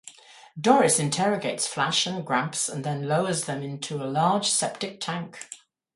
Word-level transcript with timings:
Doris 0.59 0.97
interrogates 0.97 1.67
Flash 1.67 2.07
and 2.07 2.25
Gramps 2.25 2.67
and 2.67 2.83
then 2.83 3.07
lowers 3.07 3.45
them 3.45 3.61
into 3.61 4.01
a 4.03 4.09
large 4.09 4.47
septic 4.47 4.99
tank. 4.99 5.37